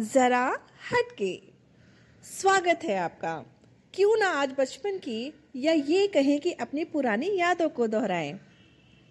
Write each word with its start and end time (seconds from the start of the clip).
जरा 0.00 0.44
हटके। 0.90 1.32
स्वागत 2.24 2.80
है 2.84 2.96
आपका। 2.98 3.32
क्यों 3.94 4.16
ना 4.16 4.28
आज 4.32 4.52
बचपन 4.58 4.96
की 4.98 5.32
या 5.56 5.72
ये 5.72 6.06
कहें 6.06 6.38
कि 6.40 6.52
अपनी 6.60 6.84
पुरानी 6.84 7.28
यादों 7.38 7.68
को 7.68 7.86
दोहराएँ। 7.86 8.32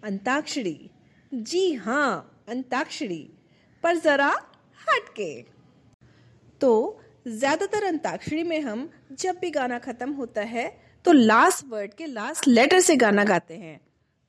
अंताक्षरी। 0.02 0.90
जी 1.32 1.72
हाँ 1.74 2.44
अंताक्षरी। 2.48 3.22
पर 3.84 3.96
जरा 3.96 4.28
हटके। 4.78 5.30
तो 6.60 7.00
ज़्यादातर 7.26 7.84
अंताक्षरी 7.84 8.42
में 8.42 8.60
हम 8.60 8.88
जब 9.12 9.38
भी 9.40 9.50
गाना 9.50 9.78
खत्म 9.78 10.12
होता 10.12 10.42
है 10.44 10.68
तो 11.04 11.12
लास्ट 11.12 11.64
वर्ड 11.68 11.94
के 11.94 12.06
लास्ट 12.06 12.48
लेटर 12.48 12.80
से 12.80 12.96
गाना 12.96 13.24
गाते 13.24 13.54
हैं। 13.54 13.80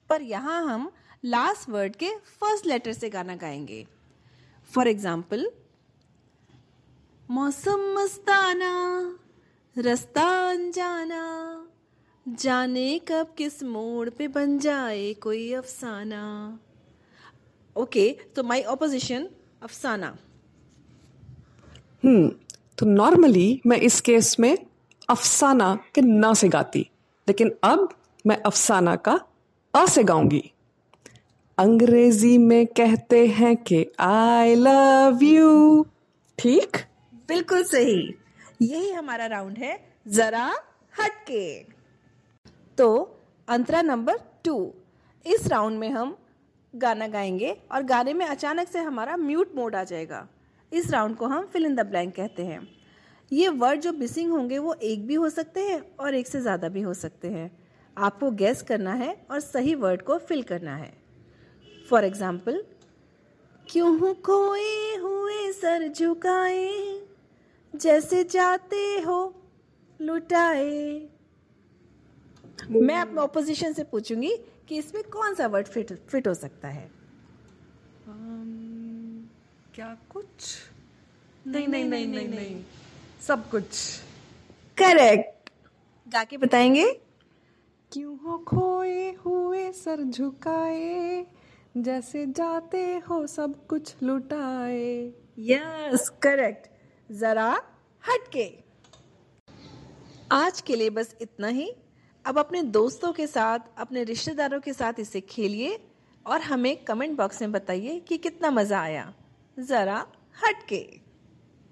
पर 0.09 0.21
यहाँ 0.21 0.63
हम 0.65 0.91
लास्ट 1.25 1.69
वर्ड 1.69 1.95
के 1.95 2.09
फ़र्स्ट 2.39 2.65
लेटर 2.65 2.93
से 2.93 3.09
गाना 3.09 3.35
गाएँगे। 3.37 3.85
फॉर 4.69 4.87
एग्ज़ाम्पल 4.87 5.49
मौसम 7.31 7.81
मस्ताना 7.95 8.71
रास्ता 9.75 10.23
अनजाना 10.49 11.21
जाने 12.25 12.87
कब 13.07 13.27
किस 13.37 13.61
मोड़ 13.63 14.09
पे 14.09 14.27
बन 14.27 14.57
जाए 14.59 15.13
कोई 15.21 15.53
अफसाना। 15.53 16.23
ओके 17.75 18.05
तो 18.35 18.43
माई 18.43 18.61
ऑपोजिशन 18.73 19.27
अफसाना। 19.63 20.07
हम्म 22.03 22.27
तो 22.77 22.85
नॉर्मली 22.87 23.61
मैं 23.65 23.77
इस 23.79 24.01
केस 24.01 24.35
में 24.39 24.57
अफसाना 25.09 25.73
के 25.95 26.01
ना 26.01 26.33
से 26.33 26.49
गाती, 26.49 26.85
लेकिन 27.27 27.55
अब 27.63 27.87
मैं 28.25 28.41
अफसाना 28.43 28.95
का 28.97 29.19
अ 29.73 29.85
से 29.87 30.03
गाऊँगी। 30.03 30.43
अंग्रेज़ी 31.57 32.37
में 32.37 32.65
कहते 32.67 33.25
हैं 33.29 33.55
कि 33.57 33.85
आई 34.01 34.55
लव 34.57 35.23
यू 35.23 35.85
ठीक? 36.39 36.85
बिल्कुल 37.31 37.63
सही। 37.63 38.15
यही 38.61 38.91
हमारा 38.91 39.25
राउंड 39.25 39.57
है, 39.57 39.93
जरा 40.07 40.45
हटके। 40.99 41.63
तो 42.77 43.19
अंतरा 43.47 43.81
नंबर 43.81 44.17
टू 44.45 44.73
इस 45.25 45.47
राउंड 45.47 45.79
में 45.79 45.89
हम 45.89 46.17
गाना 46.75 47.07
गाएँगे 47.07 47.57
और 47.71 47.83
गाने 47.83 48.13
में 48.13 48.25
अचानक 48.25 48.67
से 48.67 48.79
हमारा 48.79 49.17
म्यूट 49.17 49.55
मोड 49.55 49.75
आ 49.75 49.83
जाएगा। 49.83 50.27
इस 50.73 50.91
राउंड 50.91 51.15
को 51.15 51.25
हम 51.25 51.45
फिल 51.45 51.65
इन 51.65 51.75
द 51.75 51.79
ब्लैंक 51.79 52.15
कहते 52.15 52.45
हैं। 52.45 52.67
ये 53.31 53.47
वर्ड 53.47 53.81
जो 53.81 53.93
मिसिंग 53.93 54.31
होंगे, 54.31 54.57
वो 54.57 54.73
एक 54.73 55.07
भी 55.07 55.13
हो 55.13 55.29
सकते 55.29 55.59
हैं 55.59 55.95
और 55.99 56.15
एक 56.15 56.27
से 56.27 56.41
ज़्यादा 56.41 56.69
भी 56.69 56.81
हो 56.81 56.93
सकते 56.93 57.27
हैं। 57.27 57.51
आपको 57.97 58.31
गैस 58.31 58.61
करना 58.61 58.93
है 58.93 59.25
और 59.31 59.39
सही 59.39 59.75
वर्ड 59.75 60.01
को 60.01 60.17
फिल 60.17 60.43
करना 60.43 60.75
है। 60.75 60.93
फॉर 61.89 62.05
एग्ज़ाम्पल 62.05 62.63
क्यों 63.67 64.13
खोए 64.13 64.95
हुए 64.95 65.51
सर 65.51 65.87
झुकाए? 65.87 67.00
जैसे 67.75 68.23
जाते 68.23 69.01
हो 69.01 69.41
लुटाए। 70.01 71.09
मैं 72.69 72.95
अपने 72.95 73.21
ऑपोजिशन 73.21 73.73
से 73.73 73.83
पूछूँगी 73.83 74.37
कि 74.67 74.77
इसमें 74.77 75.03
कौन 75.03 75.35
सा 75.35 75.47
वर्ड 75.47 75.67
फिट 75.67 75.93
फिट 76.07 76.27
हो 76.27 76.33
सकता 76.33 76.67
है? 76.67 76.91
Um, 78.03 79.35
क्या 79.75 79.97
कुछ? 80.09 80.25
नहीं 81.47 81.67
नहीं 81.67 81.85
नहीं 81.85 82.07
नहीं 82.07 82.27
नहीं 82.27 82.63
सब 83.21 83.49
कुछ। 83.49 83.99
करेक्ट 84.77 85.49
गा 86.07 86.23
के 86.23 86.37
बताएँगे? 86.37 87.01
क्यों 87.91 88.17
हो 88.17 88.37
खोए 88.37 89.11
हुए 89.11 89.71
सर 89.71 90.03
झुकाए? 90.03 91.27
जैसे 91.77 92.25
जाते 92.25 92.97
हो 92.97 93.27
सब 93.27 93.67
कुछ 93.67 93.95
लुटाए। 94.03 95.13
यस 95.39 96.09
करेक्ट 96.21 96.67
जरा 97.11 97.61
हटके। 98.09 98.59
आज 100.31 100.61
के 100.61 100.75
लिए 100.75 100.89
बस 100.89 101.15
इतना 101.21 101.47
ही। 101.47 101.73
अब 102.25 102.39
अपने 102.39 102.61
दोस्तों 102.63 103.11
के 103.13 103.27
साथ, 103.27 103.59
अपने 103.77 104.03
रिश्तेदारों 104.03 104.59
के 104.59 104.73
साथ 104.73 104.93
इसे 104.99 105.21
खेलिए 105.21 105.79
और 106.25 106.41
हमें 106.41 106.83
कमेंट 106.83 107.17
बॉक्स 107.17 107.41
में 107.41 107.51
बताइए 107.51 107.99
कि 107.99 108.17
कितना 108.17 108.51
मज़ा 108.51 108.81
आया। 108.81 109.13
ज़रा 109.59 110.05
हटके। 110.45 110.99